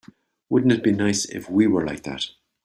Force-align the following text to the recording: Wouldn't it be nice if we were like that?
Wouldn't 0.49 0.71
it 0.73 0.81
be 0.81 0.93
nice 0.93 1.25
if 1.25 1.47
we 1.47 1.67
were 1.67 1.85
like 1.85 2.01
that? 2.05 2.25